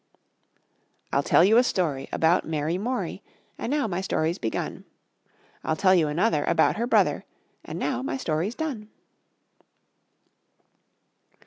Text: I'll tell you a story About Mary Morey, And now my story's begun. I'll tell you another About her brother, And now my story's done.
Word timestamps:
I'll 1.13 1.21
tell 1.21 1.43
you 1.43 1.57
a 1.57 1.63
story 1.63 2.07
About 2.11 2.43
Mary 2.43 2.79
Morey, 2.79 3.21
And 3.59 3.69
now 3.69 3.85
my 3.85 4.01
story's 4.01 4.39
begun. 4.39 4.83
I'll 5.63 5.75
tell 5.75 5.93
you 5.93 6.07
another 6.07 6.43
About 6.45 6.77
her 6.77 6.87
brother, 6.87 7.23
And 7.63 7.77
now 7.77 8.01
my 8.01 8.17
story's 8.17 8.55
done. 8.55 8.89